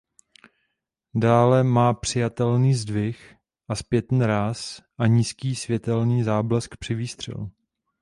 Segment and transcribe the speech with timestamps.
[1.15, 3.35] Dále má přijatelný zdvih
[3.69, 7.51] a zpětný ráz a nízký světelný záblesk při výstřelu.